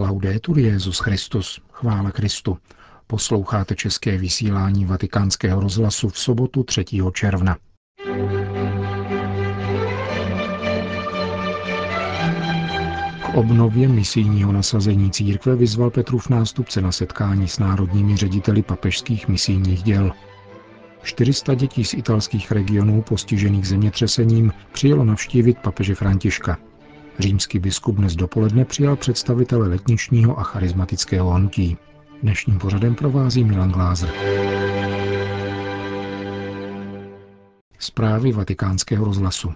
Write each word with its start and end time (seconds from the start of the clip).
Laudetur 0.00 0.58
Jezus 0.58 0.98
Christus, 0.98 1.60
chvála 1.72 2.10
Kristu. 2.10 2.58
Posloucháte 3.06 3.74
české 3.74 4.18
vysílání 4.18 4.84
Vatikánského 4.84 5.60
rozhlasu 5.60 6.08
v 6.08 6.18
sobotu 6.18 6.62
3. 6.62 6.84
června. 7.12 7.56
K 13.22 13.34
obnově 13.34 13.88
misijního 13.88 14.52
nasazení 14.52 15.10
církve 15.10 15.56
vyzval 15.56 15.90
Petrův 15.90 16.28
nástupce 16.28 16.80
na 16.80 16.92
setkání 16.92 17.48
s 17.48 17.58
národními 17.58 18.16
řediteli 18.16 18.62
papežských 18.62 19.28
misijních 19.28 19.82
děl. 19.82 20.12
400 21.02 21.54
dětí 21.54 21.84
z 21.84 21.94
italských 21.94 22.52
regionů 22.52 23.02
postižených 23.02 23.68
zemětřesením 23.68 24.52
přijelo 24.72 25.04
navštívit 25.04 25.58
papeže 25.58 25.94
Františka. 25.94 26.69
Římský 27.20 27.58
biskup 27.58 27.96
dnes 27.96 28.16
dopoledne 28.16 28.64
přijal 28.64 28.96
představitele 28.96 29.68
letničního 29.68 30.38
a 30.38 30.42
charismatického 30.42 31.30
hnutí. 31.30 31.76
Dnešním 32.22 32.58
pořadem 32.58 32.94
provází 32.94 33.44
Milan 33.44 33.72
Glázer. 33.72 34.10
Zprávy 37.78 38.32
vatikánského 38.32 39.04
rozhlasu. 39.04 39.52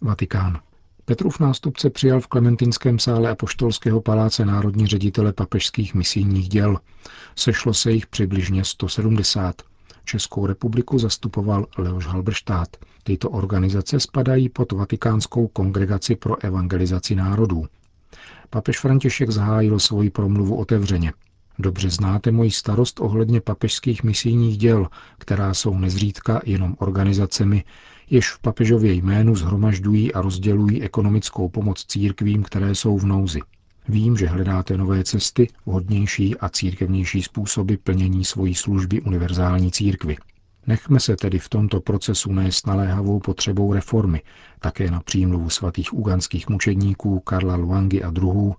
Vatikán. 0.00 0.60
Petrův 1.04 1.40
nástupce 1.40 1.90
přijal 1.90 2.20
v 2.20 2.26
Klementinském 2.26 2.98
sále 2.98 3.30
Apoštolského 3.30 4.00
paláce 4.00 4.44
národní 4.44 4.86
ředitele 4.86 5.32
papežských 5.32 5.94
misijních 5.94 6.48
děl. 6.48 6.78
Sešlo 7.36 7.74
se 7.74 7.92
jich 7.92 8.06
přibližně 8.06 8.64
170. 8.64 9.62
Českou 10.04 10.46
republiku 10.46 10.98
zastupoval 10.98 11.66
Leoš 11.78 12.06
Halberštát. 12.06 12.76
Tyto 13.02 13.30
organizace 13.30 14.00
spadají 14.00 14.48
pod 14.48 14.72
Vatikánskou 14.72 15.46
kongregaci 15.48 16.16
pro 16.16 16.44
evangelizaci 16.44 17.14
národů. 17.14 17.66
Papež 18.50 18.80
František 18.80 19.30
zahájil 19.30 19.78
svoji 19.78 20.10
promluvu 20.10 20.56
otevřeně. 20.56 21.12
Dobře 21.58 21.90
znáte 21.90 22.30
moji 22.30 22.50
starost 22.50 23.00
ohledně 23.00 23.40
papežských 23.40 24.04
misijních 24.04 24.58
děl, 24.58 24.88
která 25.18 25.54
jsou 25.54 25.78
nezřídka 25.78 26.40
jenom 26.44 26.76
organizacemi, 26.78 27.64
jež 28.10 28.30
v 28.30 28.38
papežově 28.38 28.92
jménu 28.92 29.36
zhromažďují 29.36 30.14
a 30.14 30.20
rozdělují 30.20 30.82
ekonomickou 30.82 31.48
pomoc 31.48 31.84
církvím, 31.84 32.42
které 32.42 32.74
jsou 32.74 32.98
v 32.98 33.06
nouzi. 33.06 33.40
Vím, 33.88 34.16
že 34.16 34.26
hledáte 34.26 34.76
nové 34.76 35.04
cesty, 35.04 35.48
vhodnější 35.66 36.36
a 36.36 36.48
církevnější 36.48 37.22
způsoby 37.22 37.74
plnění 37.74 38.24
svojí 38.24 38.54
služby 38.54 39.00
univerzální 39.00 39.72
církvy. 39.72 40.16
Nechme 40.66 41.00
se 41.00 41.16
tedy 41.16 41.38
v 41.38 41.48
tomto 41.48 41.80
procesu 41.80 42.32
nést 42.32 42.66
naléhavou 42.66 43.20
potřebou 43.20 43.72
reformy, 43.72 44.22
také 44.60 44.90
na 44.90 45.00
přímluvu 45.00 45.50
svatých 45.50 45.94
uganských 45.94 46.48
mučedníků 46.48 47.20
Karla 47.20 47.56
Luangy 47.56 48.02
a 48.02 48.10
druhů, 48.10 48.56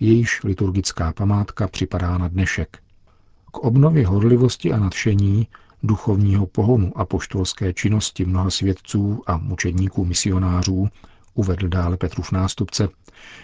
jejíž 0.00 0.42
liturgická 0.44 1.12
památka 1.12 1.68
připadá 1.68 2.18
na 2.18 2.28
dnešek. 2.28 2.78
K 3.52 3.58
obnově 3.58 4.06
horlivosti 4.06 4.72
a 4.72 4.78
nadšení, 4.78 5.46
duchovního 5.82 6.46
pohonu 6.46 6.98
a 6.98 7.04
poštolské 7.04 7.72
činnosti 7.72 8.24
mnoha 8.24 8.50
svědců 8.50 9.22
a 9.26 9.36
mučedníků 9.36 10.04
misionářů, 10.04 10.88
uvedl 11.38 11.68
dále 11.68 11.96
Petrův 11.96 12.32
nástupce, 12.32 12.88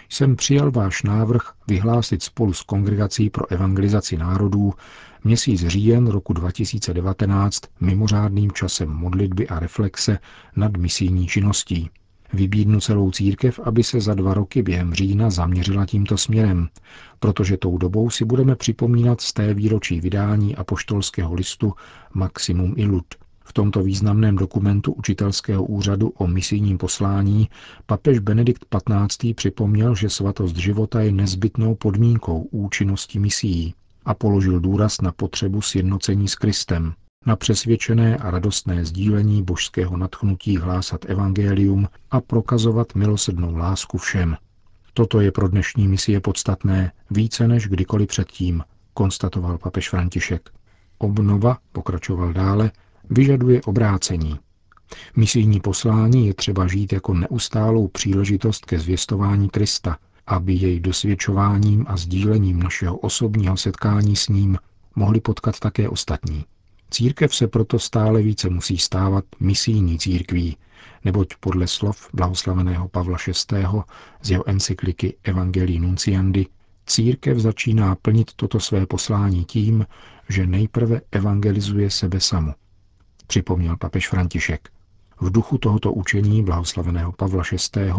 jsem 0.09 0.35
přijal 0.35 0.71
váš 0.71 1.03
návrh 1.03 1.41
vyhlásit 1.67 2.23
spolu 2.23 2.53
s 2.53 2.61
Kongregací 2.61 3.29
pro 3.29 3.51
evangelizaci 3.51 4.17
národů 4.17 4.73
měsíc 5.23 5.67
říjen 5.67 6.07
roku 6.07 6.33
2019 6.33 7.61
mimořádným 7.79 8.51
časem 8.51 8.89
modlitby 8.89 9.47
a 9.47 9.59
reflexe 9.59 10.19
nad 10.55 10.77
misijní 10.77 11.27
činností. 11.27 11.89
Vybídnu 12.33 12.79
celou 12.79 13.11
církev, 13.11 13.59
aby 13.63 13.83
se 13.83 14.01
za 14.01 14.13
dva 14.13 14.33
roky 14.33 14.63
během 14.63 14.93
října 14.93 15.29
zaměřila 15.29 15.85
tímto 15.85 16.17
směrem, 16.17 16.67
protože 17.19 17.57
tou 17.57 17.77
dobou 17.77 18.09
si 18.09 18.25
budeme 18.25 18.55
připomínat 18.55 19.21
z 19.21 19.33
té 19.33 19.53
výročí 19.53 20.01
vydání 20.01 20.55
apoštolského 20.55 21.33
listu 21.33 21.73
Maximum 22.13 22.73
Illud– 22.77 23.05
v 23.45 23.53
tomto 23.53 23.83
významném 23.83 24.35
dokumentu 24.35 24.91
učitelského 24.91 25.63
úřadu 25.63 26.09
o 26.09 26.27
misijním 26.27 26.77
poslání 26.77 27.49
papež 27.85 28.19
Benedikt 28.19 28.65
XV. 28.75 29.35
připomněl, 29.35 29.95
že 29.95 30.09
svatost 30.09 30.55
života 30.55 31.01
je 31.01 31.11
nezbytnou 31.11 31.75
podmínkou 31.75 32.41
účinnosti 32.51 33.19
misií 33.19 33.73
a 34.05 34.13
položil 34.13 34.59
důraz 34.59 35.01
na 35.01 35.11
potřebu 35.11 35.61
sjednocení 35.61 36.27
s 36.27 36.35
Kristem, 36.35 36.93
na 37.25 37.35
přesvědčené 37.35 38.17
a 38.17 38.31
radostné 38.31 38.85
sdílení 38.85 39.43
božského 39.43 39.97
natchnutí 39.97 40.57
hlásat 40.57 41.05
evangelium 41.05 41.87
a 42.11 42.21
prokazovat 42.21 42.95
milosednou 42.95 43.55
lásku 43.55 43.97
všem. 43.97 44.37
Toto 44.93 45.21
je 45.21 45.31
pro 45.31 45.47
dnešní 45.47 45.87
misie 45.87 46.19
podstatné 46.19 46.91
více 47.11 47.47
než 47.47 47.67
kdykoliv 47.67 48.07
předtím, 48.07 48.63
konstatoval 48.93 49.57
papež 49.57 49.89
František. 49.89 50.49
Obnova, 50.97 51.57
pokračoval 51.71 52.33
dále, 52.33 52.71
vyžaduje 53.09 53.61
obrácení. 53.61 54.39
Misijní 55.15 55.59
poslání 55.59 56.27
je 56.27 56.33
třeba 56.33 56.67
žít 56.67 56.93
jako 56.93 57.13
neustálou 57.13 57.87
příležitost 57.87 58.65
ke 58.65 58.79
zvěstování 58.79 59.49
Krista, 59.49 59.97
aby 60.27 60.53
jej 60.53 60.79
dosvědčováním 60.79 61.85
a 61.87 61.97
sdílením 61.97 62.63
našeho 62.63 62.97
osobního 62.97 63.57
setkání 63.57 64.15
s 64.15 64.27
ním 64.27 64.57
mohli 64.95 65.21
potkat 65.21 65.59
také 65.59 65.89
ostatní. 65.89 66.45
Církev 66.89 67.35
se 67.35 67.47
proto 67.47 67.79
stále 67.79 68.21
více 68.21 68.49
musí 68.49 68.77
stávat 68.77 69.25
misijní 69.39 69.99
církví, 69.99 70.57
neboť 71.05 71.27
podle 71.39 71.67
slov 71.67 72.09
blahoslaveného 72.13 72.87
Pavla 72.87 73.17
VI. 73.27 73.65
z 74.21 74.29
jeho 74.29 74.49
encykliky 74.49 75.17
Evangelii 75.23 75.79
Nunciandi 75.79 76.47
církev 76.85 77.37
začíná 77.37 77.95
plnit 77.95 78.31
toto 78.35 78.59
své 78.59 78.85
poslání 78.85 79.45
tím, 79.45 79.85
že 80.29 80.47
nejprve 80.47 81.01
evangelizuje 81.11 81.89
sebe 81.89 82.19
samu 82.19 82.53
připomněl 83.27 83.77
papež 83.77 84.09
František. 84.09 84.69
V 85.21 85.31
duchu 85.31 85.57
tohoto 85.57 85.93
učení 85.93 86.43
blahoslaveného 86.43 87.11
Pavla 87.11 87.43
VI. 87.75 87.91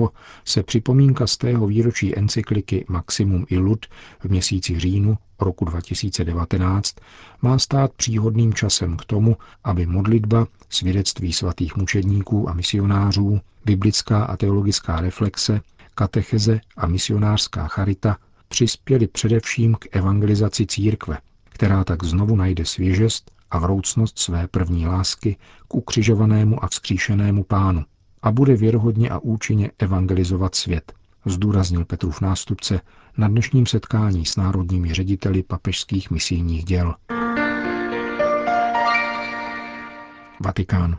se 0.45 0.63
připomínka 0.63 1.27
z 1.27 1.37
tého 1.37 1.67
výročí 1.67 2.19
encykliky 2.19 2.85
Maximum 2.89 3.47
Illud 3.49 3.87
v 4.21 4.25
měsíci 4.25 4.81
říjnu 4.81 5.19
roku 5.41 5.65
2019 5.65 6.97
má 7.43 7.59
stát 7.59 7.93
příhodným 7.93 8.55
časem 8.55 8.97
k 8.97 9.05
tomu, 9.05 9.37
aby 9.65 9.87
modlitba, 9.87 10.47
svědectví 10.69 11.33
svatých 11.33 11.77
mučedníků 11.77 12.51
a 12.51 12.55
misionářů, 12.55 13.41
biblická 13.65 14.25
a 14.25 14.37
teologická 14.37 15.01
reflexe, 15.01 15.61
katecheze 15.95 16.61
a 16.77 16.87
misionářská 16.87 17.69
charita 17.69 18.17
přispěli 18.49 19.07
především 19.07 19.75
k 19.75 19.97
evangelizaci 19.97 20.67
církve, 20.67 21.19
která 21.49 21.85
tak 21.85 22.05
znovu 22.05 22.37
najde 22.37 22.65
svěžest 22.65 23.36
a 23.51 23.59
vroucnost 23.59 24.19
své 24.19 24.49
první 24.49 24.87
lásky 24.87 25.37
k 25.69 25.75
ukřižovanému 25.75 26.65
a 26.65 26.69
vzkříšenému 26.69 27.45
pánu 27.45 27.85
a 28.23 28.31
bude 28.31 28.57
věrohodně 28.57 29.11
a 29.11 29.19
účinně 29.19 29.71
evangelizovat 29.79 30.55
svět, 30.55 30.93
zdůraznil 31.27 31.85
Petrův 31.85 32.21
nástupce 32.21 32.81
na 33.17 33.29
dnešním 33.29 33.67
setkání 33.67 34.27
s 34.27 34.37
národními 34.37 34.95
řediteli 34.95 35.43
papežských 35.43 36.11
misijních 36.11 36.65
děl. 36.65 36.95
Vatikán. 40.41 40.99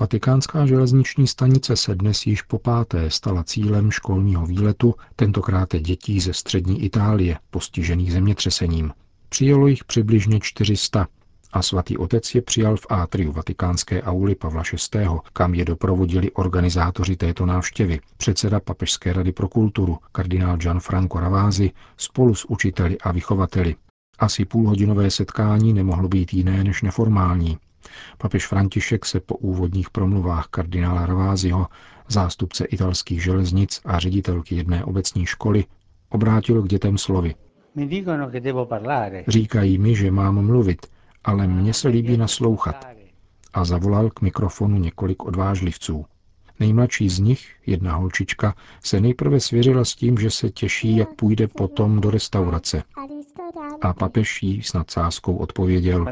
Vatikánská 0.00 0.66
železniční 0.66 1.26
stanice 1.26 1.76
se 1.76 1.94
dnes 1.94 2.26
již 2.26 2.42
po 2.42 2.58
páté 2.58 3.10
stala 3.10 3.44
cílem 3.44 3.90
školního 3.90 4.46
výletu, 4.46 4.94
tentokrát 5.16 5.76
dětí 5.76 6.20
ze 6.20 6.34
střední 6.34 6.84
Itálie, 6.84 7.38
postižených 7.50 8.12
zemětřesením. 8.12 8.92
Přijelo 9.28 9.66
jich 9.66 9.84
přibližně 9.84 10.40
400, 10.40 11.08
a 11.52 11.62
svatý 11.62 11.98
otec 11.98 12.34
je 12.34 12.42
přijal 12.42 12.76
v 12.76 12.86
átriu 12.88 13.32
vatikánské 13.32 14.02
auly 14.02 14.34
Pavla 14.34 14.62
VI., 14.94 15.06
kam 15.32 15.54
je 15.54 15.64
doprovodili 15.64 16.30
organizátoři 16.30 17.16
této 17.16 17.46
návštěvy, 17.46 18.00
předseda 18.16 18.60
Papežské 18.60 19.12
rady 19.12 19.32
pro 19.32 19.48
kulturu, 19.48 19.98
kardinál 20.12 20.56
Gianfranco 20.56 21.20
Ravázi, 21.20 21.70
spolu 21.96 22.34
s 22.34 22.44
učiteli 22.44 22.98
a 22.98 23.12
vychovateli. 23.12 23.76
Asi 24.18 24.44
půlhodinové 24.44 25.10
setkání 25.10 25.72
nemohlo 25.72 26.08
být 26.08 26.34
jiné 26.34 26.64
než 26.64 26.82
neformální. 26.82 27.58
Papež 28.18 28.46
František 28.46 29.06
se 29.06 29.20
po 29.20 29.34
úvodních 29.34 29.90
promluvách 29.90 30.46
kardinála 30.46 31.06
Raváziho, 31.06 31.66
zástupce 32.08 32.64
italských 32.64 33.22
železnic 33.22 33.80
a 33.84 33.98
ředitelky 33.98 34.54
jedné 34.54 34.84
obecní 34.84 35.26
školy, 35.26 35.64
obrátil 36.08 36.62
k 36.62 36.68
dětem 36.68 36.98
slovy. 36.98 37.34
Říkají 39.28 39.78
mi, 39.78 39.96
že 39.96 40.10
mám 40.10 40.46
mluvit, 40.46 40.86
ale 41.24 41.46
mně 41.46 41.74
se 41.74 41.88
líbí 41.88 42.16
naslouchat. 42.16 42.86
A 43.54 43.64
zavolal 43.64 44.10
k 44.10 44.20
mikrofonu 44.20 44.78
několik 44.78 45.24
odvážlivců. 45.24 46.04
Nejmladší 46.60 47.08
z 47.08 47.18
nich, 47.18 47.54
jedna 47.66 47.94
holčička, 47.94 48.54
se 48.84 49.00
nejprve 49.00 49.40
svěřila 49.40 49.84
s 49.84 49.94
tím, 49.94 50.18
že 50.18 50.30
se 50.30 50.50
těší, 50.50 50.96
jak 50.96 51.14
půjde 51.14 51.48
potom 51.48 52.00
do 52.00 52.10
restaurace. 52.10 52.82
A 53.80 53.92
papež 53.92 54.42
jí 54.42 54.62
s 54.62 54.72
nadsázkou 54.72 55.36
odpověděl, 55.36 56.06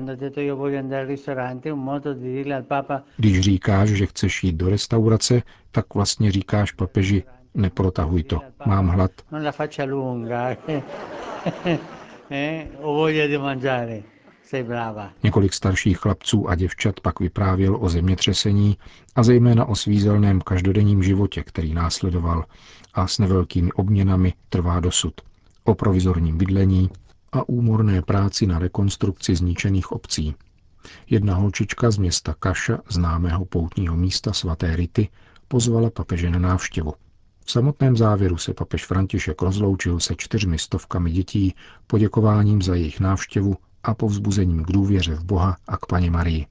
když 3.16 3.40
říkáš, 3.40 3.88
že 3.88 4.06
chceš 4.06 4.44
jít 4.44 4.56
do 4.56 4.70
restaurace, 4.70 5.42
tak 5.70 5.94
vlastně 5.94 6.32
říkáš 6.32 6.72
papeži, 6.72 7.22
neprotahuj 7.54 8.22
to, 8.22 8.40
mám 8.66 8.88
hlad. 8.88 9.10
Několik 15.22 15.52
starších 15.52 15.98
chlapců 15.98 16.48
a 16.48 16.54
děvčat 16.54 17.00
pak 17.00 17.20
vyprávěl 17.20 17.76
o 17.80 17.88
zemětřesení 17.88 18.78
a 19.14 19.22
zejména 19.22 19.64
o 19.64 19.74
svízelném 19.76 20.40
každodenním 20.40 21.02
životě, 21.02 21.42
který 21.42 21.74
následoval 21.74 22.44
a 22.94 23.06
s 23.06 23.18
nevelkými 23.18 23.72
obměnami 23.72 24.34
trvá 24.48 24.80
dosud. 24.80 25.14
O 25.64 25.74
provizorním 25.74 26.38
bydlení 26.38 26.90
a 27.32 27.48
úmorné 27.48 28.02
práci 28.02 28.46
na 28.46 28.58
rekonstrukci 28.58 29.36
zničených 29.36 29.92
obcí. 29.92 30.34
Jedna 31.10 31.34
holčička 31.34 31.90
z 31.90 31.98
města 31.98 32.34
Kaša, 32.34 32.78
známého 32.88 33.44
poutního 33.44 33.96
místa 33.96 34.32
svaté 34.32 34.76
Rity, 34.76 35.08
pozvala 35.48 35.90
papeže 35.90 36.30
na 36.30 36.38
návštěvu. 36.38 36.94
V 37.44 37.50
samotném 37.50 37.96
závěru 37.96 38.36
se 38.36 38.54
papež 38.54 38.86
František 38.86 39.42
rozloučil 39.42 40.00
se 40.00 40.14
čtyřmi 40.16 40.58
stovkami 40.58 41.10
dětí 41.10 41.54
poděkováním 41.86 42.62
za 42.62 42.74
jejich 42.74 43.00
návštěvu 43.00 43.56
a 43.82 43.94
povzbuzením 43.94 44.64
k 44.64 44.72
důvěře 44.72 45.14
v 45.14 45.24
Boha 45.24 45.56
a 45.68 45.76
k 45.76 45.86
paně 45.86 46.10
Marii. 46.10 46.46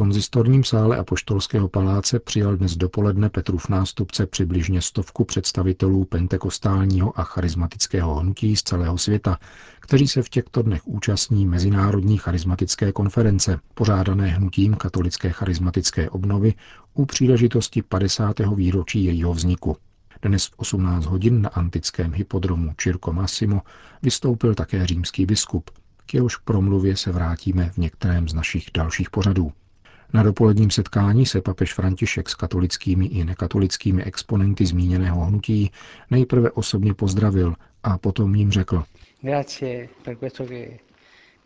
konzistorním 0.00 0.64
sále 0.64 0.96
Apoštolského 0.96 1.68
paláce 1.68 2.20
přijal 2.20 2.56
dnes 2.56 2.76
dopoledne 2.76 3.28
Petrův 3.28 3.68
nástupce 3.68 4.26
přibližně 4.26 4.82
stovku 4.82 5.24
představitelů 5.24 6.04
pentekostálního 6.04 7.20
a 7.20 7.24
charismatického 7.24 8.14
hnutí 8.14 8.56
z 8.56 8.62
celého 8.62 8.98
světa, 8.98 9.38
kteří 9.80 10.08
se 10.08 10.22
v 10.22 10.28
těchto 10.28 10.62
dnech 10.62 10.80
účastní 10.86 11.46
Mezinárodní 11.46 12.18
charismatické 12.18 12.92
konference, 12.92 13.58
pořádané 13.74 14.26
hnutím 14.26 14.74
katolické 14.74 15.32
charismatické 15.32 16.10
obnovy 16.10 16.54
u 16.94 17.06
příležitosti 17.06 17.82
50. 17.82 18.36
výročí 18.54 19.04
jejího 19.04 19.34
vzniku. 19.34 19.76
Dnes 20.22 20.46
v 20.46 20.52
18 20.56 21.04
hodin 21.06 21.42
na 21.42 21.48
antickém 21.48 22.12
hypodromu 22.14 22.72
Circo 22.76 23.12
Massimo 23.12 23.62
vystoupil 24.02 24.54
také 24.54 24.86
římský 24.86 25.26
biskup. 25.26 25.70
K 26.06 26.14
jehož 26.14 26.36
promluvě 26.36 26.96
se 26.96 27.12
vrátíme 27.12 27.70
v 27.70 27.76
některém 27.78 28.28
z 28.28 28.34
našich 28.34 28.64
dalších 28.74 29.10
pořadů. 29.10 29.52
Na 30.12 30.22
dopoledním 30.22 30.70
setkání 30.70 31.26
se 31.26 31.40
papež 31.40 31.74
František 31.74 32.28
s 32.28 32.34
katolickými 32.34 33.06
i 33.06 33.24
nekatolickými 33.24 34.04
exponenty 34.04 34.66
zmíněného 34.66 35.24
hnutí 35.24 35.70
nejprve 36.10 36.50
osobně 36.50 36.94
pozdravil 36.94 37.54
a 37.82 37.98
potom 37.98 38.34
jim 38.34 38.50
řekl. 38.52 38.84
Grazie 39.22 39.88
per 40.04 40.16
questo 40.16 40.44
che, 40.46 40.78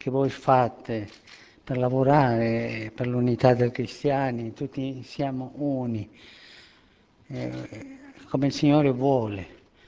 che 0.04 0.10
voi 0.10 0.30
fate 0.30 1.06
per 1.64 1.78
lavorare 1.78 2.90
per 2.96 3.06
l'unità 3.06 3.54
dei 3.54 3.70
cristiani, 3.70 4.52
tutti 4.52 5.02
siamo 5.04 5.52
uni, 5.54 6.08
eh, 7.30 7.52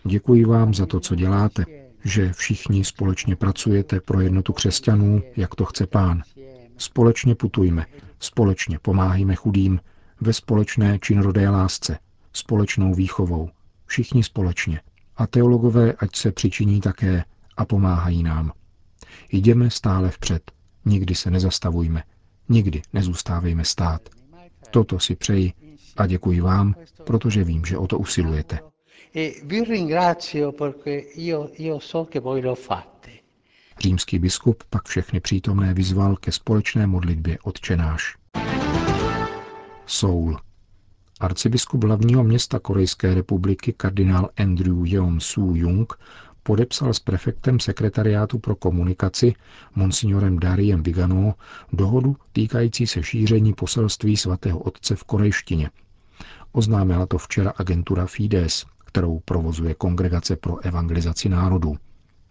Děkuji 0.05 0.45
vám 0.45 0.75
za 0.75 0.87
to, 0.87 1.01
co 1.01 1.15
děláte, 1.15 1.65
že 2.05 2.33
všichni 2.33 2.85
společně 2.85 3.37
pracujete 3.37 4.01
pro 4.01 4.21
jednotu 4.21 4.53
křesťanů, 4.53 5.23
jak 5.37 5.55
to 5.55 5.65
chce 5.65 5.87
pán. 5.87 6.23
Společně 6.79 7.35
putujme, 7.35 7.87
společně 8.21 8.79
pomáhejme 8.79 9.35
chudým, 9.35 9.81
ve 10.21 10.33
společné 10.33 10.99
činorodé 10.99 11.49
lásce, 11.49 11.99
společnou 12.33 12.95
výchovou, 12.95 13.51
všichni 13.87 14.23
společně. 14.23 14.81
A 15.17 15.27
teologové 15.27 15.93
ať 15.93 16.17
se 16.17 16.33
přičiní 16.33 16.81
také 16.81 17.25
a 17.57 17.65
pomáhají 17.65 18.23
nám. 18.23 18.53
Jdeme 19.33 19.71
stále 19.71 20.11
vpřed, 20.11 20.53
nikdy 20.85 21.15
se 21.15 21.31
nezastavujme, 21.31 22.03
nikdy 22.49 22.83
nezůstávejme 22.93 23.65
stát. 23.65 24.09
Toto 24.71 24.99
si 24.99 25.17
přeji 25.17 25.53
a 25.97 26.07
děkuji 26.07 26.41
vám, 26.41 26.75
protože 27.05 27.45
vím, 27.45 27.65
že 27.65 27.79
o 27.79 27.87
to 27.87 27.99
usilujete. 27.99 28.59
E. 29.17 29.33
Římský 33.81 34.19
biskup 34.19 34.65
pak 34.71 34.89
všechny 34.89 35.21
přítomné 35.21 35.75
vyzval 35.75 36.17
ke 36.17 36.33
společné 36.33 36.87
modlitbě 36.87 37.39
odčenáš. 37.43 38.17
Soul. 39.87 40.37
Arcibiskup 41.21 41.85
hlavního 41.85 42.25
města 42.25 42.59
Korejské 42.59 43.15
republiky 43.15 43.73
kardinál 43.73 44.31
Andrew 44.37 44.87
Yeon 44.87 45.21
Soo 45.21 45.55
Jung 45.55 45.93
podepsal 46.43 46.95
s 46.95 47.01
prefektem 47.01 47.61
sekretariátu 47.61 48.39
pro 48.39 48.57
komunikaci 48.57 49.35
monsignorem 49.75 50.39
Dariem 50.39 50.83
Vigano 50.83 51.35
dohodu 51.73 52.17
týkající 52.33 52.87
se 52.87 53.03
šíření 53.03 53.55
poselství 53.55 54.17
svatého 54.17 54.59
otce 54.59 54.97
v 54.97 55.05
korejštině. 55.05 55.71
Oznámila 56.57 57.07
to 57.07 57.19
včera 57.19 57.53
agentura 57.57 58.07
Fides, 58.07 58.65
kterou 58.85 59.21
provozuje 59.25 59.75
Kongregace 59.75 60.37
pro 60.37 60.59
evangelizaci 60.59 61.29
národů. 61.29 61.77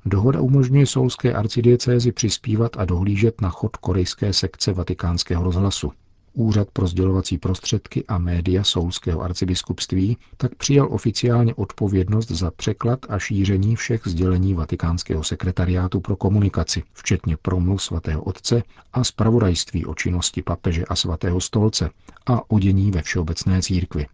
Dohoda 0.05 0.41
umožňuje 0.41 0.85
soulské 0.85 1.33
arcidiecézi 1.33 2.11
přispívat 2.11 2.71
a 2.77 2.85
dohlížet 2.85 3.41
na 3.41 3.49
chod 3.49 3.77
korejské 3.77 4.33
sekce 4.33 4.73
vatikánského 4.73 5.43
rozhlasu. 5.43 5.91
Úřad 6.33 6.67
pro 6.73 6.87
sdělovací 6.87 7.37
prostředky 7.37 8.05
a 8.07 8.17
média 8.17 8.63
Soulského 8.63 9.21
arcibiskupství 9.21 10.17
tak 10.37 10.55
přijal 10.55 10.87
oficiálně 10.91 11.55
odpovědnost 11.55 12.31
za 12.31 12.51
překlad 12.51 12.99
a 13.09 13.19
šíření 13.19 13.75
všech 13.75 14.01
sdělení 14.05 14.53
Vatikánského 14.53 15.23
sekretariátu 15.23 15.99
pro 15.99 16.15
komunikaci, 16.15 16.83
včetně 16.93 17.37
promluv 17.37 17.83
svatého 17.83 18.23
otce 18.23 18.63
a 18.93 19.03
zpravodajství 19.03 19.85
o 19.85 19.95
činnosti 19.95 20.41
papeže 20.41 20.85
a 20.85 20.95
svatého 20.95 21.41
stolce 21.41 21.89
a 22.25 22.51
o 22.51 22.59
dění 22.59 22.91
ve 22.91 23.01
všeobecné 23.01 23.61
církvi. 23.61 24.05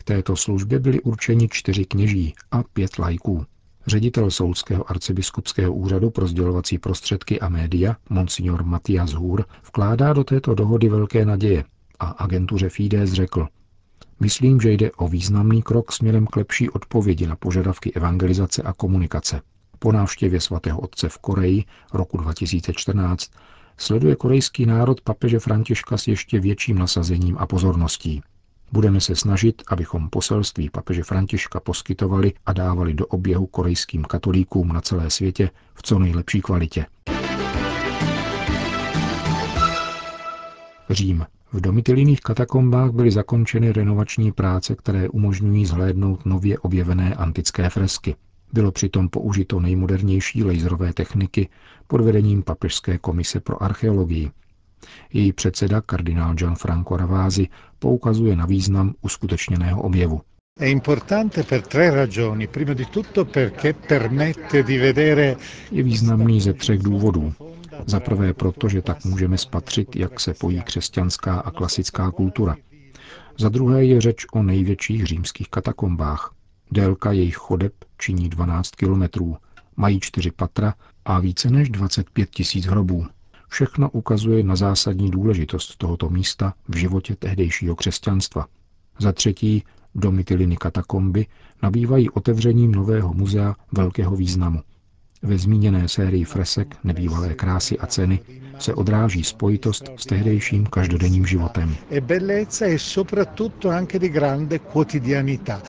K 0.00 0.02
této 0.02 0.36
službě 0.36 0.78
byli 0.78 1.00
určeni 1.00 1.48
čtyři 1.48 1.84
kněží 1.84 2.34
a 2.50 2.62
pět 2.62 2.98
lajků. 2.98 3.44
Ředitel 3.86 4.30
Soulského 4.30 4.90
arcibiskupského 4.90 5.72
úřadu 5.72 6.10
pro 6.10 6.26
sdělovací 6.26 6.78
prostředky 6.78 7.40
a 7.40 7.48
média, 7.48 7.96
monsignor 8.10 8.64
Matias 8.64 9.12
Hur, 9.12 9.44
vkládá 9.66 10.12
do 10.12 10.24
této 10.24 10.54
dohody 10.54 10.88
velké 10.88 11.24
naděje 11.24 11.64
a 11.98 12.06
agentuře 12.06 12.68
Fides 12.68 13.12
řekl, 13.12 13.46
Myslím, 14.20 14.60
že 14.60 14.72
jde 14.72 14.92
o 14.92 15.08
významný 15.08 15.62
krok 15.62 15.92
směrem 15.92 16.26
k 16.26 16.36
lepší 16.36 16.70
odpovědi 16.70 17.26
na 17.26 17.36
požadavky 17.36 17.92
evangelizace 17.92 18.62
a 18.62 18.72
komunikace. 18.72 19.40
Po 19.78 19.92
návštěvě 19.92 20.40
svatého 20.40 20.80
otce 20.80 21.08
v 21.08 21.18
Koreji 21.18 21.64
roku 21.92 22.16
2014 22.16 23.30
sleduje 23.76 24.16
korejský 24.16 24.66
národ 24.66 25.00
papeže 25.00 25.38
Františka 25.38 25.96
s 25.96 26.06
ještě 26.06 26.40
větším 26.40 26.78
nasazením 26.78 27.36
a 27.38 27.46
pozorností. 27.46 28.22
Budeme 28.72 29.00
se 29.00 29.16
snažit, 29.16 29.62
abychom 29.68 30.10
poselství 30.10 30.70
papeže 30.70 31.02
Františka 31.02 31.60
poskytovali 31.60 32.32
a 32.46 32.52
dávali 32.52 32.94
do 32.94 33.06
oběhu 33.06 33.46
korejským 33.46 34.04
katolíkům 34.04 34.68
na 34.68 34.80
celé 34.80 35.10
světě 35.10 35.50
v 35.74 35.82
co 35.82 35.98
nejlepší 35.98 36.40
kvalitě. 36.40 36.86
Řím. 40.90 41.26
V 41.52 41.60
domitilijných 41.60 42.20
katakombách 42.20 42.90
byly 42.90 43.10
zakončeny 43.10 43.72
renovační 43.72 44.32
práce, 44.32 44.74
které 44.74 45.08
umožňují 45.08 45.66
zhlédnout 45.66 46.26
nově 46.26 46.58
objevené 46.58 47.14
antické 47.14 47.70
fresky. 47.70 48.16
Bylo 48.52 48.72
přitom 48.72 49.08
použito 49.08 49.60
nejmodernější 49.60 50.44
laserové 50.44 50.92
techniky 50.92 51.48
pod 51.86 52.00
vedením 52.00 52.42
Papežské 52.42 52.98
komise 52.98 53.40
pro 53.40 53.62
archeologii, 53.62 54.30
její 55.12 55.32
předseda 55.32 55.80
kardinál 55.80 56.34
Gianfranco 56.34 56.96
Ravasi 56.96 57.48
poukazuje 57.78 58.36
na 58.36 58.46
význam 58.46 58.94
uskutečněného 59.00 59.82
objevu. 59.82 60.20
Je 65.70 65.82
významný 65.82 66.40
ze 66.40 66.52
třech 66.52 66.78
důvodů. 66.78 67.34
Za 67.86 68.00
prvé 68.00 68.34
proto, 68.34 68.68
že 68.68 68.82
tak 68.82 69.04
můžeme 69.04 69.38
spatřit, 69.38 69.96
jak 69.96 70.20
se 70.20 70.34
pojí 70.34 70.62
křesťanská 70.62 71.40
a 71.40 71.50
klasická 71.50 72.10
kultura. 72.10 72.56
Za 73.38 73.48
druhé 73.48 73.84
je 73.84 74.00
řeč 74.00 74.26
o 74.32 74.42
největších 74.42 75.06
římských 75.06 75.48
katakombách. 75.48 76.34
Délka 76.72 77.12
jejich 77.12 77.36
chodeb 77.36 77.72
činí 77.98 78.28
12 78.28 78.70
kilometrů, 78.70 79.36
mají 79.76 80.00
čtyři 80.00 80.30
patra 80.30 80.74
a 81.04 81.20
více 81.20 81.50
než 81.50 81.70
25 81.70 82.30
tisíc 82.30 82.66
hrobů. 82.66 83.06
Všechno 83.50 83.90
ukazuje 83.90 84.42
na 84.42 84.56
zásadní 84.56 85.10
důležitost 85.10 85.76
tohoto 85.76 86.08
místa 86.08 86.54
v 86.68 86.76
životě 86.76 87.16
tehdejšího 87.16 87.76
křesťanstva. 87.76 88.46
Za 88.98 89.12
třetí, 89.12 89.64
domitiliny 89.94 90.56
katakomby 90.56 91.26
nabývají 91.62 92.10
otevřením 92.10 92.72
nového 92.72 93.14
muzea 93.14 93.56
velkého 93.72 94.16
významu. 94.16 94.60
Ve 95.22 95.38
zmíněné 95.38 95.88
sérii 95.88 96.24
fresek 96.24 96.76
nebývalé 96.84 97.34
krásy 97.34 97.78
a 97.78 97.86
ceny 97.86 98.20
se 98.58 98.74
odráží 98.74 99.24
spojitost 99.24 99.90
s 99.96 100.06
tehdejším 100.06 100.66
každodenním 100.66 101.26
životem. 101.26 101.76
E 101.90 102.00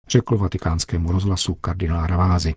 Řekl 0.10 0.38
vatikánskému 0.38 1.12
rozhlasu 1.12 1.54
kardinál 1.54 2.08
Ravázy. 2.08 2.54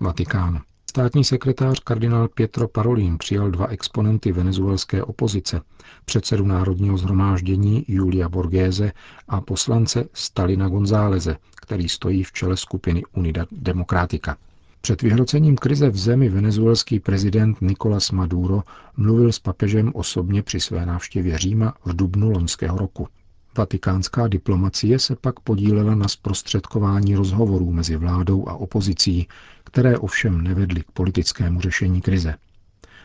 Vatikán. 0.00 0.60
Státní 0.90 1.24
sekretář 1.24 1.80
kardinál 1.80 2.28
Pietro 2.28 2.68
Parolin 2.68 3.18
přijal 3.18 3.50
dva 3.50 3.66
exponenty 3.66 4.32
venezuelské 4.32 5.02
opozice, 5.02 5.60
předsedu 6.04 6.46
Národního 6.46 6.98
zhromáždění 6.98 7.84
Julia 7.88 8.28
Borgéze 8.28 8.92
a 9.28 9.40
poslance 9.40 10.04
Stalina 10.14 10.68
Gonzáleze, 10.68 11.36
který 11.62 11.88
stojí 11.88 12.24
v 12.24 12.32
čele 12.32 12.56
skupiny 12.56 13.02
Unidad 13.12 13.48
Democrática. 13.52 14.36
Před 14.80 15.02
vyhrocením 15.02 15.56
krize 15.56 15.90
v 15.90 15.96
zemi 15.96 16.28
venezuelský 16.28 17.00
prezident 17.00 17.60
Nicolás 17.60 18.10
Maduro 18.10 18.62
mluvil 18.96 19.32
s 19.32 19.38
papežem 19.38 19.90
osobně 19.94 20.42
při 20.42 20.60
své 20.60 20.86
návštěvě 20.86 21.38
Říma 21.38 21.74
v 21.84 21.96
dubnu 21.96 22.30
loňského 22.30 22.78
roku. 22.78 23.08
Vatikánská 23.56 24.28
diplomacie 24.28 24.98
se 24.98 25.16
pak 25.16 25.40
podílela 25.40 25.94
na 25.94 26.08
zprostředkování 26.08 27.14
rozhovorů 27.14 27.72
mezi 27.72 27.96
vládou 27.96 28.48
a 28.48 28.54
opozicí, 28.54 29.28
které 29.64 29.98
ovšem 29.98 30.40
nevedly 30.40 30.82
k 30.82 30.90
politickému 30.90 31.60
řešení 31.60 32.00
krize. 32.00 32.34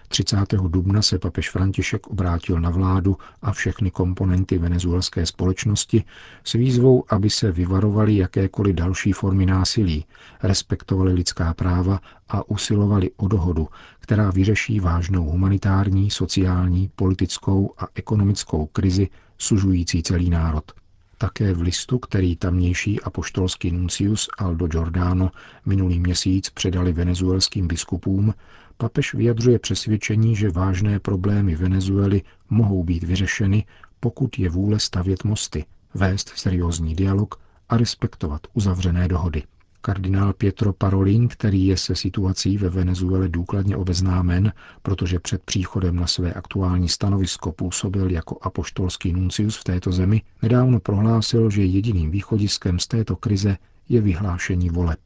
30. 0.07 0.37
dubna 0.67 1.01
se 1.01 1.19
papež 1.19 1.49
František 1.49 2.07
obrátil 2.07 2.59
na 2.59 2.69
vládu 2.69 3.17
a 3.41 3.51
všechny 3.51 3.91
komponenty 3.91 4.57
venezuelské 4.57 5.25
společnosti 5.25 6.03
s 6.43 6.53
výzvou, 6.53 7.03
aby 7.09 7.29
se 7.29 7.51
vyvarovali 7.51 8.17
jakékoliv 8.17 8.75
další 8.75 9.11
formy 9.11 9.45
násilí, 9.45 10.05
respektovali 10.43 11.13
lidská 11.13 11.53
práva 11.53 11.99
a 12.29 12.49
usilovali 12.49 13.11
o 13.17 13.27
dohodu, 13.27 13.67
která 13.99 14.31
vyřeší 14.31 14.79
vážnou 14.79 15.23
humanitární, 15.23 16.09
sociální, 16.11 16.91
politickou 16.95 17.73
a 17.77 17.87
ekonomickou 17.95 18.65
krizi 18.65 19.09
sužující 19.37 20.03
celý 20.03 20.29
národ. 20.29 20.71
Také 21.17 21.53
v 21.53 21.61
listu, 21.61 21.99
který 21.99 22.35
tamnější 22.35 23.01
apoštolský 23.01 23.71
nuncius 23.71 24.29
Aldo 24.37 24.67
Giordano 24.67 25.31
minulý 25.65 25.99
měsíc 25.99 26.49
předali 26.49 26.93
venezuelským 26.93 27.67
biskupům, 27.67 28.33
papež 28.77 29.13
vyjadřuje 29.13 29.59
přesvědčení, 29.59 30.35
že 30.35 30.49
vážné 30.49 30.99
problémy 30.99 31.55
Venezuely 31.55 32.21
mohou 32.49 32.83
být 32.83 33.03
vyřešeny, 33.03 33.65
pokud 33.99 34.39
je 34.39 34.49
vůle 34.49 34.79
stavět 34.79 35.23
mosty, 35.23 35.65
vést 35.93 36.29
seriózní 36.35 36.95
dialog 36.95 37.35
a 37.69 37.77
respektovat 37.77 38.41
uzavřené 38.53 39.07
dohody. 39.07 39.43
Kardinál 39.85 40.33
Pietro 40.33 40.73
Parolin, 40.73 41.27
který 41.27 41.67
je 41.67 41.77
se 41.77 41.95
situací 41.95 42.57
ve 42.57 42.69
Venezuele 42.69 43.29
důkladně 43.29 43.77
obeznámen, 43.77 44.53
protože 44.81 45.19
před 45.19 45.43
příchodem 45.43 45.95
na 45.95 46.07
své 46.07 46.33
aktuální 46.33 46.89
stanovisko 46.89 47.51
působil 47.51 48.11
jako 48.11 48.37
apoštolský 48.41 49.13
nuncius 49.13 49.57
v 49.57 49.63
této 49.63 49.91
zemi, 49.91 50.21
nedávno 50.41 50.79
prohlásil, 50.79 51.49
že 51.49 51.63
jediným 51.63 52.11
východiskem 52.11 52.79
z 52.79 52.87
této 52.87 53.15
krize 53.15 53.57
je 53.89 54.01
vyhlášení 54.01 54.69
voleb. 54.69 54.99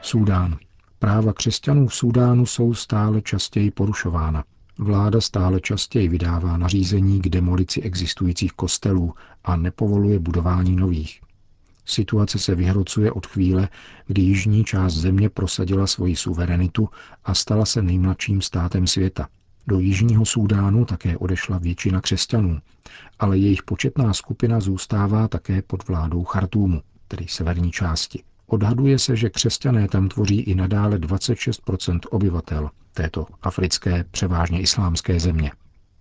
Súdán. 0.00 0.58
Práva 1.02 1.32
křesťanů 1.32 1.86
v 1.88 1.94
Súdánu 1.94 2.46
jsou 2.46 2.74
stále 2.74 3.22
častěji 3.22 3.70
porušována. 3.70 4.44
Vláda 4.78 5.20
stále 5.20 5.60
častěji 5.60 6.08
vydává 6.08 6.56
nařízení 6.56 7.20
k 7.20 7.28
demolici 7.28 7.80
existujících 7.82 8.52
kostelů 8.52 9.14
a 9.44 9.56
nepovoluje 9.56 10.18
budování 10.18 10.76
nových. 10.76 11.20
Situace 11.84 12.38
se 12.38 12.54
vyhrocuje 12.54 13.12
od 13.12 13.26
chvíle, 13.26 13.68
kdy 14.06 14.22
jižní 14.22 14.64
část 14.64 14.94
země 14.94 15.28
prosadila 15.28 15.86
svoji 15.86 16.16
suverenitu 16.16 16.88
a 17.24 17.34
stala 17.34 17.64
se 17.64 17.82
nejmladším 17.82 18.42
státem 18.42 18.86
světa. 18.86 19.28
Do 19.66 19.78
Jižního 19.78 20.24
Súdánu 20.24 20.84
také 20.84 21.18
odešla 21.18 21.58
většina 21.58 22.00
křesťanů, 22.00 22.58
ale 23.18 23.38
jejich 23.38 23.62
početná 23.62 24.14
skupina 24.14 24.60
zůstává 24.60 25.28
také 25.28 25.62
pod 25.62 25.88
vládou 25.88 26.24
Chartúmu, 26.24 26.82
tedy 27.08 27.26
severní 27.28 27.70
části. 27.70 28.22
Odhaduje 28.52 28.98
se, 28.98 29.16
že 29.16 29.30
křesťané 29.30 29.88
tam 29.88 30.08
tvoří 30.08 30.40
i 30.40 30.54
nadále 30.54 30.98
26% 30.98 31.98
obyvatel 32.10 32.70
této 32.94 33.26
africké, 33.42 34.04
převážně 34.10 34.60
islámské 34.60 35.20
země. 35.20 35.52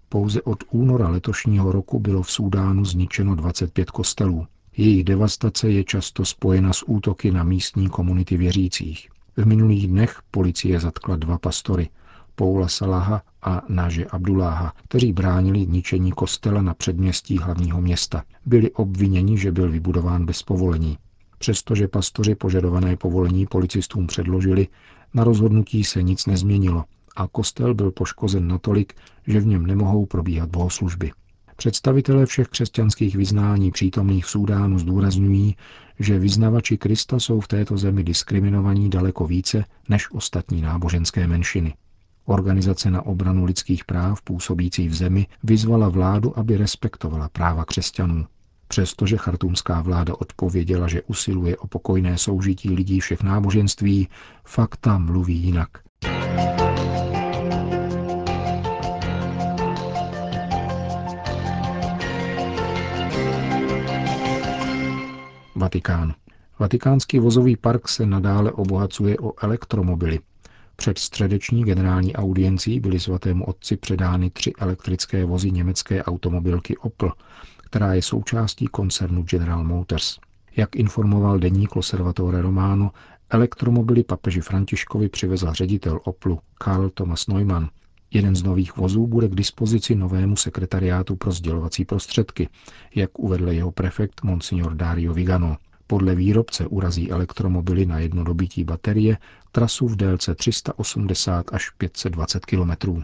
Pouze 0.09 0.41
od 0.41 0.63
února 0.71 1.09
letošního 1.09 1.71
roku 1.71 1.99
bylo 1.99 2.23
v 2.23 2.31
Súdánu 2.31 2.85
zničeno 2.85 3.35
25 3.35 3.91
kostelů. 3.91 4.47
Jejich 4.77 5.03
devastace 5.03 5.69
je 5.69 5.83
často 5.83 6.25
spojena 6.25 6.73
s 6.73 6.83
útoky 6.87 7.31
na 7.31 7.43
místní 7.43 7.89
komunity 7.89 8.37
věřících. 8.37 9.09
V 9.37 9.45
minulých 9.45 9.87
dnech 9.87 10.19
policie 10.31 10.79
zatkla 10.79 11.15
dva 11.15 11.37
pastory, 11.37 11.89
Poula 12.35 12.67
Salaha 12.67 13.21
a 13.41 13.61
Naže 13.69 14.05
Abduláha, 14.05 14.73
kteří 14.83 15.13
bránili 15.13 15.67
ničení 15.67 16.11
kostela 16.11 16.61
na 16.61 16.73
předměstí 16.73 17.37
hlavního 17.37 17.81
města. 17.81 18.23
Byli 18.45 18.71
obviněni, 18.71 19.37
že 19.37 19.51
byl 19.51 19.71
vybudován 19.71 20.25
bez 20.25 20.43
povolení. 20.43 20.97
Přestože 21.41 21.87
pastoři 21.87 22.35
požadované 22.35 22.95
povolení 22.97 23.45
policistům 23.45 24.07
předložili, 24.07 24.67
na 25.13 25.23
rozhodnutí 25.23 25.83
se 25.83 26.03
nic 26.03 26.25
nezměnilo 26.25 26.83
a 27.15 27.27
kostel 27.27 27.73
byl 27.73 27.91
poškozen 27.91 28.47
natolik, 28.47 28.93
že 29.27 29.39
v 29.39 29.45
něm 29.45 29.65
nemohou 29.65 30.05
probíhat 30.05 30.49
bohoslužby. 30.49 31.11
Představitelé 31.55 32.25
všech 32.25 32.47
křesťanských 32.47 33.15
vyznání 33.15 33.71
přítomných 33.71 34.25
v 34.25 34.29
Súdánu 34.29 34.79
zdůrazňují, 34.79 35.55
že 35.99 36.19
vyznavači 36.19 36.77
Krista 36.77 37.19
jsou 37.19 37.39
v 37.39 37.47
této 37.47 37.77
zemi 37.77 38.03
diskriminovaní 38.03 38.89
daleko 38.89 39.27
více 39.27 39.65
než 39.89 40.11
ostatní 40.11 40.61
náboženské 40.61 41.27
menšiny. 41.27 41.73
Organizace 42.25 42.91
na 42.91 43.01
obranu 43.05 43.45
lidských 43.45 43.85
práv 43.85 44.21
působící 44.21 44.87
v 44.87 44.93
zemi 44.93 45.27
vyzvala 45.43 45.89
vládu, 45.89 46.39
aby 46.39 46.57
respektovala 46.57 47.29
práva 47.29 47.65
křesťanů. 47.65 48.25
Přestože 48.71 49.17
chartumská 49.17 49.81
vláda 49.81 50.13
odpověděla, 50.19 50.87
že 50.87 51.01
usiluje 51.01 51.57
o 51.57 51.67
pokojné 51.67 52.17
soužití 52.17 52.69
lidí 52.69 52.99
všech 52.99 53.23
náboženství, 53.23 54.07
fakta 54.45 54.97
mluví 54.97 55.35
jinak. 55.37 55.69
Vatikán. 65.55 66.13
Vatikánský 66.59 67.19
vozový 67.19 67.57
park 67.57 67.87
se 67.87 68.05
nadále 68.05 68.51
obohacuje 68.51 69.17
o 69.19 69.33
elektromobily. 69.45 70.19
Před 70.75 70.97
středeční 70.97 71.63
generální 71.63 72.15
audiencí 72.15 72.79
byly 72.79 72.99
svatému 72.99 73.45
otci 73.45 73.77
předány 73.77 74.29
tři 74.29 74.53
elektrické 74.59 75.25
vozy 75.25 75.51
německé 75.51 76.03
automobilky 76.03 76.77
Opel, 76.77 77.11
která 77.71 77.93
je 77.93 78.01
součástí 78.01 78.67
koncernu 78.67 79.23
General 79.23 79.63
Motors. 79.63 80.19
Jak 80.55 80.75
informoval 80.75 81.39
deník 81.39 81.75
Loservatore 81.75 82.41
Romano, 82.41 82.91
elektromobily 83.29 84.03
papeži 84.03 84.41
Františkovi 84.41 85.09
přivezl 85.09 85.53
ředitel 85.53 85.99
Oplu 86.03 86.39
Karl 86.57 86.89
Thomas 86.89 87.27
Neumann. 87.27 87.69
Jeden 88.13 88.35
z 88.35 88.43
nových 88.43 88.77
vozů 88.77 89.07
bude 89.07 89.27
k 89.27 89.35
dispozici 89.35 89.95
novému 89.95 90.35
sekretariátu 90.35 91.15
pro 91.15 91.31
sdělovací 91.31 91.85
prostředky, 91.85 92.49
jak 92.95 93.19
uvedl 93.19 93.49
jeho 93.49 93.71
prefekt 93.71 94.23
Monsignor 94.23 94.75
Dario 94.75 95.13
Vigano. 95.13 95.57
Podle 95.87 96.15
výrobce 96.15 96.67
urazí 96.67 97.11
elektromobily 97.11 97.85
na 97.85 97.99
jedno 97.99 98.23
dobití 98.23 98.63
baterie 98.63 99.17
trasu 99.51 99.87
v 99.87 99.95
délce 99.95 100.35
380 100.35 101.53
až 101.53 101.69
520 101.69 102.45
kilometrů. 102.45 103.03